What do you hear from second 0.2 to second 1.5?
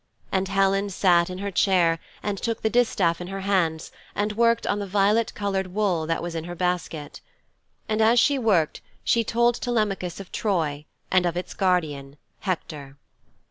And Helen sat in